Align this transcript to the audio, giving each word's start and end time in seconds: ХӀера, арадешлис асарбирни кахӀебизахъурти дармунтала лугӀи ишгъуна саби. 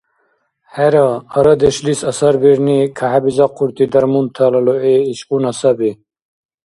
ХӀера, 0.73 1.07
арадешлис 1.37 1.99
асарбирни 2.09 2.77
кахӀебизахъурти 2.97 3.85
дармунтала 3.91 4.59
лугӀи 4.65 4.95
ишгъуна 5.11 5.51
саби. 5.59 5.91